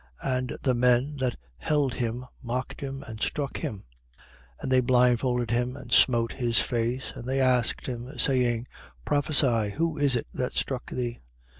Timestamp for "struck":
3.21-3.57, 10.53-10.89